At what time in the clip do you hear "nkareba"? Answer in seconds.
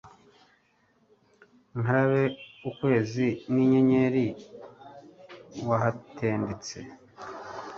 1.79-2.21